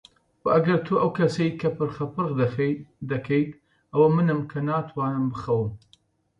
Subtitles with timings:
[0.41, 2.31] و ئەگەر تۆ ئەو کەسەیت کە پرخەپرخ
[3.11, 3.51] دەکەیت،
[3.93, 5.69] ئەوە منم کە ناتوانم بخەوم.